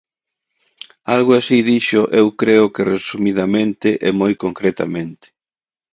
[1.15, 5.27] Algo así dixo eu creo que resumidamente e moi concretamente.